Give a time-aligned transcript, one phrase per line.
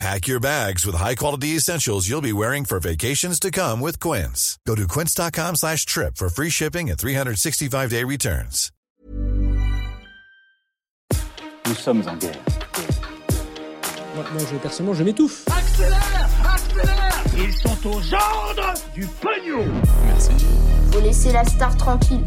[0.00, 4.58] Pack your bags with high-quality essentials you'll be wearing for vacations to come with Quince.
[4.66, 8.70] Go to quince.com slash trip for free shipping and 365-day returns.
[11.66, 12.36] Nous sommes en guerre.
[14.14, 15.44] Moi, moi, je, personnellement, je m'étouffe.
[15.48, 19.64] Accélère Accélère Ils sont aux ordres du pognon
[20.04, 20.32] Merci.
[20.92, 22.20] Faut laisser la star tranquille.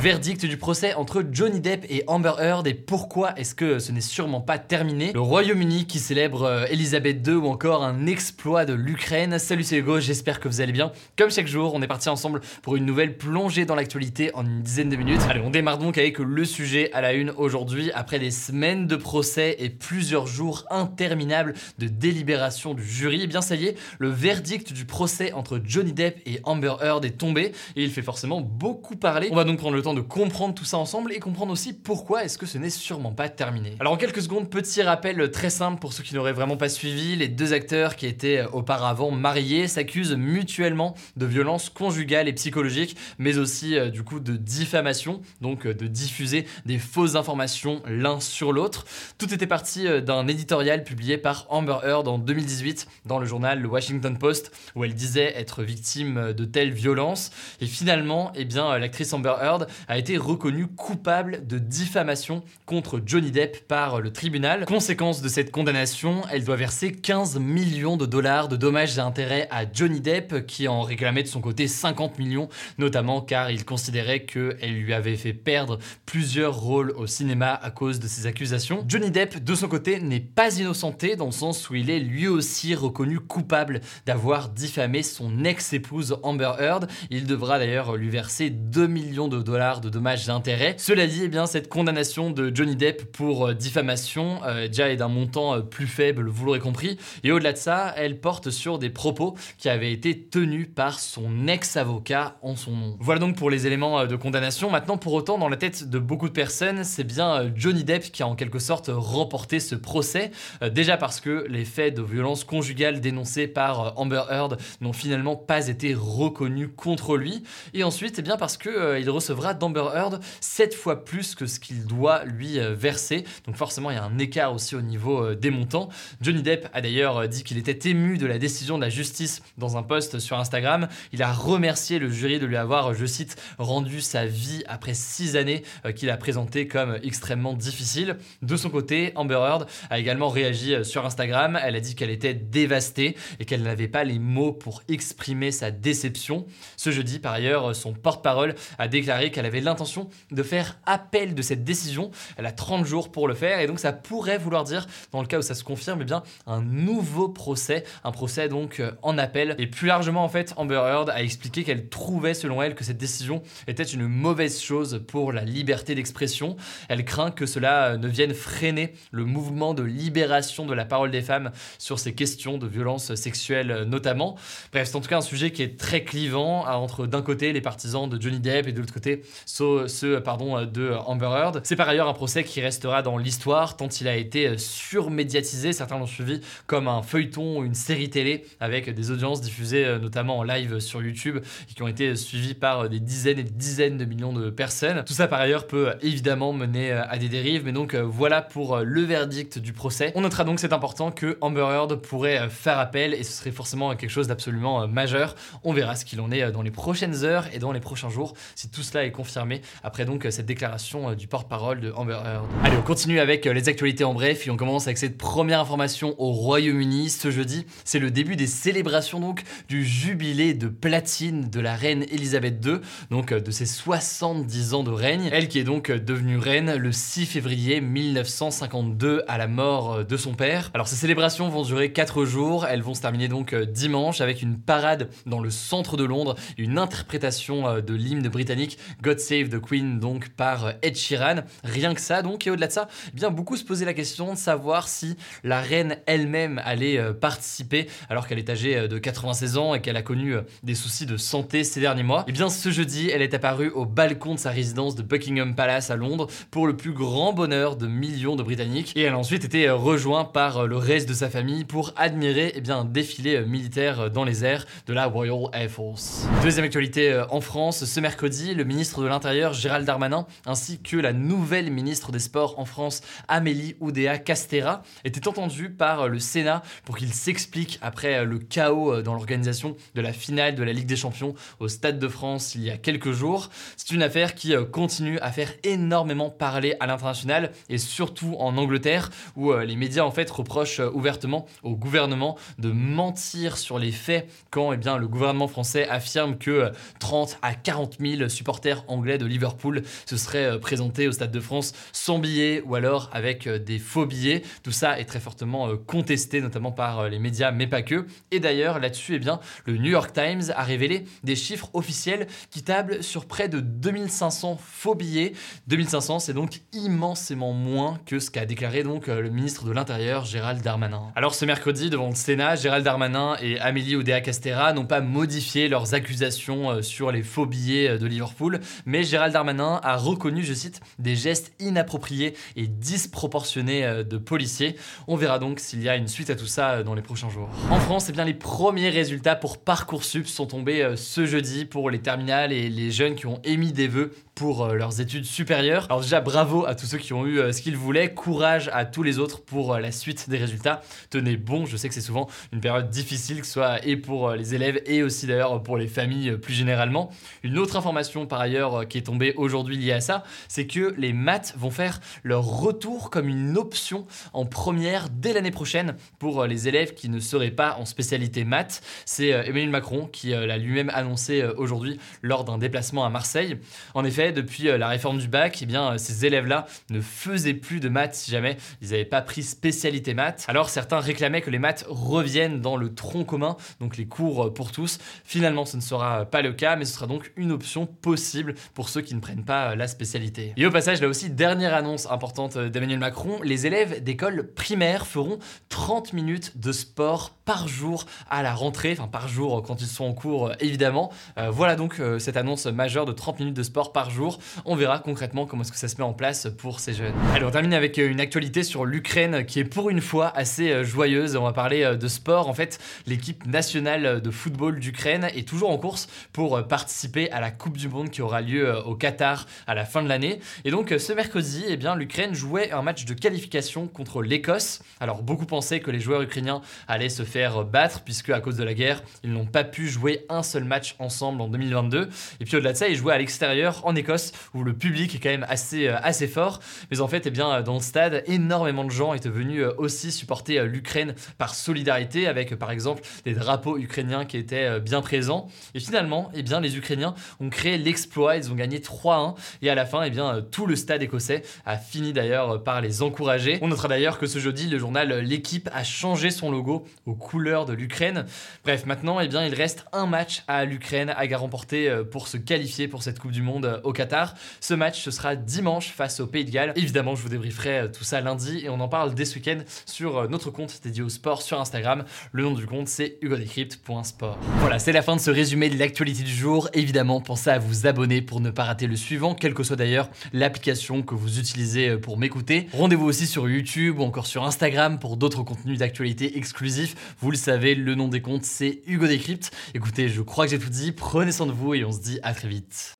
[0.00, 4.00] Verdict du procès entre Johnny Depp et Amber Heard et pourquoi est-ce que ce n'est
[4.00, 5.12] sûrement pas terminé?
[5.12, 9.38] Le Royaume-Uni qui célèbre euh, Elisabeth II ou encore un exploit de l'Ukraine.
[9.38, 10.90] Salut c'est Hugo, j'espère que vous allez bien.
[11.18, 14.62] Comme chaque jour, on est parti ensemble pour une nouvelle plongée dans l'actualité en une
[14.62, 15.20] dizaine de minutes.
[15.28, 18.96] Allez, on démarre donc avec le sujet à la une aujourd'hui après des semaines de
[18.96, 23.20] procès et plusieurs jours interminables de délibération du jury.
[23.20, 27.04] Et bien ça y est, le verdict du procès entre Johnny Depp et Amber Heard
[27.04, 29.28] est tombé et il fait forcément beaucoup parler.
[29.30, 32.24] On va donc prendre le temps de comprendre tout ça ensemble et comprendre aussi pourquoi
[32.24, 33.76] est-ce que ce n'est sûrement pas terminé.
[33.80, 37.16] Alors en quelques secondes, petit rappel très simple pour ceux qui n'auraient vraiment pas suivi,
[37.16, 43.38] les deux acteurs qui étaient auparavant mariés s'accusent mutuellement de violences conjugales et psychologiques, mais
[43.38, 48.52] aussi euh, du coup de diffamation, donc euh, de diffuser des fausses informations l'un sur
[48.52, 48.84] l'autre.
[49.18, 53.60] Tout était parti euh, d'un éditorial publié par Amber Heard en 2018 dans le journal
[53.60, 58.78] Le Washington Post où elle disait être victime de telles violences et finalement, eh bien
[58.78, 64.64] l'actrice Amber Heard a été reconnue coupable de diffamation contre Johnny Depp par le tribunal.
[64.66, 69.48] Conséquence de cette condamnation, elle doit verser 15 millions de dollars de dommages et intérêts
[69.50, 74.24] à Johnny Depp qui en réclamait de son côté 50 millions, notamment car il considérait
[74.24, 78.84] qu'elle lui avait fait perdre plusieurs rôles au cinéma à cause de ses accusations.
[78.88, 82.28] Johnny Depp, de son côté, n'est pas innocenté dans le sens où il est lui
[82.28, 86.88] aussi reconnu coupable d'avoir diffamé son ex-épouse Amber Heard.
[87.10, 90.74] Il devra d'ailleurs lui verser 2 millions de dollars de dommages et intérêts.
[90.78, 94.96] Cela dit, eh bien, cette condamnation de Johnny Depp pour euh, diffamation euh, déjà est
[94.96, 96.98] d'un montant euh, plus faible, vous l'aurez compris.
[97.22, 101.46] Et au-delà de ça, elle porte sur des propos qui avaient été tenus par son
[101.46, 102.96] ex-avocat en son nom.
[102.98, 104.70] Voilà donc pour les éléments de condamnation.
[104.70, 108.24] Maintenant, pour autant, dans la tête de beaucoup de personnes, c'est bien Johnny Depp qui
[108.24, 110.32] a en quelque sorte remporté ce procès.
[110.72, 115.68] déjà parce que les faits de violence conjugale dénoncés par Amber Heard n'ont finalement pas
[115.68, 117.44] été reconnus contre lui.
[117.74, 121.60] Et ensuite, eh bien parce que il recevra d'Amber Heard 7 fois plus que ce
[121.60, 123.24] qu'il doit lui euh, verser.
[123.46, 125.88] Donc forcément, il y a un écart aussi au niveau euh, des montants.
[126.20, 129.42] Johnny Depp a d'ailleurs euh, dit qu'il était ému de la décision de la justice
[129.58, 130.88] dans un post sur Instagram.
[131.12, 135.36] Il a remercié le jury de lui avoir, je cite, rendu sa vie après 6
[135.36, 135.62] années
[135.94, 138.16] qu'il a présenté comme extrêmement difficile.
[138.42, 141.58] De son côté, Amber Heard a également réagi sur Instagram.
[141.62, 145.70] Elle a dit qu'elle était dévastée et qu'elle n'avait pas les mots pour exprimer sa
[145.70, 146.46] déception.
[146.76, 151.42] Ce jeudi, par ailleurs, son porte-parole a déclaré qu'elle avait l'intention de faire appel de
[151.42, 152.10] cette décision.
[152.36, 155.26] Elle a 30 jours pour le faire et donc ça pourrait vouloir dire, dans le
[155.26, 159.18] cas où ça se confirme, eh bien un nouveau procès, un procès donc euh, en
[159.18, 159.56] appel.
[159.58, 162.98] Et plus largement en fait, Amber Heard a expliqué qu'elle trouvait selon elle que cette
[162.98, 166.56] décision était une mauvaise chose pour la liberté d'expression.
[166.88, 171.10] Elle craint que cela euh, ne vienne freiner le mouvement de libération de la parole
[171.10, 174.36] des femmes sur ces questions de violence sexuelle euh, notamment.
[174.72, 177.60] Bref, c'est en tout cas un sujet qui est très clivant entre d'un côté les
[177.60, 181.60] partisans de Johnny Depp et de l'autre côté ceux, pardon, de Amber Heard.
[181.64, 185.72] C'est par ailleurs un procès qui restera dans l'histoire tant il a été surmédiatisé.
[185.72, 189.98] Certains l'ont suivi comme un feuilleton ou une série télé avec des audiences diffusées euh,
[189.98, 191.38] notamment en live sur YouTube
[191.70, 195.04] et qui ont été suivies par des dizaines et des dizaines de millions de personnes.
[195.06, 198.42] Tout ça par ailleurs peut évidemment mener euh, à des dérives, mais donc euh, voilà
[198.42, 200.12] pour le verdict du procès.
[200.14, 203.94] On notera donc c'est important que Amber Heard pourrait faire appel et ce serait forcément
[203.96, 205.34] quelque chose d'absolument majeur.
[205.64, 208.34] On verra ce qu'il en est dans les prochaines heures et dans les prochains jours
[208.54, 212.46] si tout cela est confirmé après donc cette déclaration euh, du porte-parole de Amber Heard.
[212.64, 215.60] Allez, on continue avec euh, les actualités en bref et on commence avec cette première
[215.60, 217.10] information au Royaume-Uni.
[217.10, 222.06] Ce jeudi, c'est le début des célébrations donc du jubilé de platine de la reine
[222.10, 222.78] Elisabeth II,
[223.10, 225.28] donc euh, de ses 70 ans de règne.
[225.32, 230.32] Elle qui est donc devenue reine le 6 février 1952 à la mort de son
[230.32, 230.70] père.
[230.72, 234.56] Alors ces célébrations vont durer 4 jours, elles vont se terminer donc dimanche avec une
[234.56, 239.60] parade dans le centre de Londres, une interprétation de l'hymne britannique God God Save the
[239.60, 241.40] Queen donc par Ed Sheeran.
[241.64, 244.34] Rien que ça donc et au-delà de ça, eh bien beaucoup se posaient la question
[244.34, 248.98] de savoir si la reine elle-même allait euh, participer alors qu'elle est âgée euh, de
[248.98, 252.20] 96 ans et qu'elle a connu euh, des soucis de santé ces derniers mois.
[252.20, 255.56] Et eh bien ce jeudi, elle est apparue au balcon de sa résidence de Buckingham
[255.56, 259.18] Palace à Londres pour le plus grand bonheur de millions de Britanniques et elle a
[259.18, 263.40] ensuite été rejointe par le reste de sa famille pour admirer eh bien, un défilé
[263.40, 266.28] militaire dans les airs de la Royal Air Force.
[266.44, 271.12] Deuxième actualité en France, ce mercredi, le ministre de l'Intérieur Gérald Darmanin ainsi que la
[271.12, 276.96] nouvelle ministre des Sports en France Amélie Oudéa Castera étaient entendus par le Sénat pour
[276.96, 281.34] qu'il s'explique après le chaos dans l'organisation de la finale de la Ligue des Champions
[281.58, 283.50] au Stade de France il y a quelques jours.
[283.76, 289.10] C'est une affaire qui continue à faire énormément parler à l'international et surtout en Angleterre
[289.36, 294.72] où les médias en fait reprochent ouvertement au gouvernement de mentir sur les faits quand
[294.72, 299.82] eh bien, le gouvernement français affirme que 30 à 40 000 supporters anglais de Liverpool
[300.06, 304.42] se seraient présentés au Stade de France sans billets ou alors avec des faux billets.
[304.62, 308.06] Tout ça est très fortement euh, contesté, notamment par euh, les médias, mais pas que.
[308.30, 312.62] Et d'ailleurs, là-dessus, eh bien, le New York Times a révélé des chiffres officiels qui
[312.62, 315.32] tablent sur près de 2500 faux billets.
[315.68, 320.24] 2500, c'est donc immensément moins que ce qu'a déclaré donc euh, le ministre de l'Intérieur,
[320.24, 321.12] Gérald Darmanin.
[321.14, 325.94] Alors ce mercredi, devant le Sénat, Gérald Darmanin et Amélie Oudéa-Castera n'ont pas modifié leurs
[325.94, 331.16] accusations sur les faux billets de Liverpool, mais Gérald Darmanin a reconnu, je cite, des
[331.16, 334.76] gestes inappropriés et disproportionnés de policiers.
[335.06, 337.30] On verra donc s'il y a une suite à tout ça euh, dans les prochains
[337.30, 337.48] jours.
[337.70, 342.00] En France, eh les premiers résultats pour Parcoursup sont tombés euh, ce jeudi pour les
[342.00, 345.84] terminales et les jeunes qui ont émis des vœux pour euh, leurs études supérieures.
[345.90, 349.02] Alors déjà bravo à tous ceux qui ont eu ce qu'ils voulaient, courage à tous
[349.02, 350.80] les autres pour la suite des résultats.
[351.10, 354.30] Tenez bon, je sais que c'est souvent une période difficile, que ce soit et pour
[354.30, 357.10] les élèves et aussi d'ailleurs pour les familles plus généralement.
[357.42, 361.12] Une autre information par ailleurs qui est tombée aujourd'hui liée à ça, c'est que les
[361.12, 366.46] maths vont faire leur retour comme une option en première dès l'année prochaine pour euh,
[366.46, 368.82] les élèves qui ne seraient pas en spécialité maths.
[369.04, 373.58] C'est euh, Emmanuel Macron qui euh, l'a lui-même annoncé aujourd'hui lors d'un déplacement à Marseille.
[373.94, 377.88] En effet, depuis la réforme du bac, eh bien, ces élèves-là ne faisaient plus de
[377.88, 380.44] maths si jamais ils n'avaient pas pris spécialité maths.
[380.48, 384.72] Alors certains réclamaient que les maths reviennent dans le tronc commun, donc les cours pour
[384.72, 384.98] tous.
[385.24, 388.88] Finalement, ce ne sera pas le cas, mais ce sera donc une option possible pour
[388.88, 390.52] ceux qui ne prennent pas la spécialité.
[390.56, 395.38] Et au passage, là aussi, dernière annonce importante d'Emmanuel Macron, les élèves d'école primaire feront
[395.68, 400.04] 30 minutes de sport par jour à la rentrée, enfin par jour quand ils sont
[400.04, 401.10] en cours évidemment.
[401.38, 404.38] Euh, voilà donc euh, cette annonce majeure de 30 minutes de sport par jour.
[404.64, 407.14] On verra concrètement comment est-ce que ça se met en place pour ces jeunes.
[407.34, 410.84] Allez, on termine avec euh, une actualité sur l'Ukraine qui est pour une fois assez
[410.84, 411.36] joyeuse.
[411.36, 412.48] On va parler de sport.
[412.48, 417.50] En fait, l'équipe nationale de football d'Ukraine est toujours en course pour participer à la
[417.50, 420.40] Coupe du Monde qui aura lieu au Qatar à la fin de l'année.
[420.64, 424.82] Et donc ce mercredi, eh bien l'Ukraine jouait un match de qualification contre l'Écosse.
[425.00, 428.64] Alors beaucoup pensaient que les joueurs ukrainiens allaient se faire battre puisque à cause de
[428.64, 432.08] la guerre, ils n'ont pas pu jouer un seul match ensemble en 2022.
[432.40, 435.18] Et puis au-delà de ça, ils jouaient à l'extérieur en Écosse où le public est
[435.18, 436.60] quand même assez euh, assez fort.
[436.90, 440.12] Mais en fait, eh bien dans le stade, énormément de gens étaient venus euh, aussi
[440.12, 445.48] supporter euh, l'Ukraine par solidarité avec par exemple des drapeaux ukrainiens qui étaient bien présents.
[445.74, 449.74] Et finalement, eh bien les Ukrainiens ont créé l'exploit, ils ont gagné 3-1 et à
[449.74, 453.58] la fin, eh bien tout le stade écossais a fini d'ailleurs par les encourager.
[453.62, 457.66] On notera d'ailleurs que ce jeudi, le journal L'équipe a changé son logo aux couleurs
[457.66, 458.26] de l'Ukraine.
[458.64, 462.36] Bref, maintenant, eh bien, il reste un match à l'Ukraine à remporter euh, pour se
[462.36, 464.34] qualifier pour cette Coupe du Monde euh, au Qatar.
[464.60, 466.72] Ce match, ce sera dimanche face au Pays de Galles.
[466.76, 469.58] Évidemment, je vous débrieferai euh, tout ça lundi et on en parle dès ce week-end
[469.86, 472.04] sur notre compte dédié au sport sur Instagram.
[472.32, 474.38] Le nom du compte, c'est hugodecrypt.sport.
[474.58, 476.68] Voilà, c'est la fin de ce résumé de l'actualité du jour.
[476.72, 480.08] Évidemment, pensez à vous abonner pour ne pas rater le suivant, quelle que soit d'ailleurs
[480.32, 482.68] l'application que vous utilisez pour m'écouter.
[482.72, 486.94] Rendez-vous aussi sur YouTube ou encore sur Instagram pour d'autres contenus d'actualité exclusifs.
[487.20, 489.50] Vous le savez, le nom des comptes, c'est Hugo Décrypte.
[489.74, 490.92] Écoutez, je crois que j'ai tout dit.
[490.92, 492.99] Prenez soin de vous et on se dit à très vite.